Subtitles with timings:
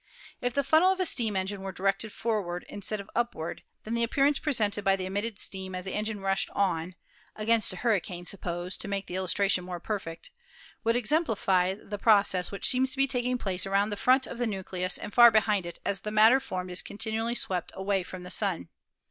[0.41, 3.93] If the funnel of a steam engine were directed forward, instead of up ward, then
[3.93, 6.95] the appearance presented by the emitted steam as the engine rushed on
[7.35, 10.35] (against a hurricane, suppose, to make the illustration more perfect ^
[10.83, 14.47] would exemplify the process which seems to be taking place around the front of the
[14.47, 18.31] nucleus and far behind it as the matter formed is continually swept away from the
[18.31, 18.69] Sun.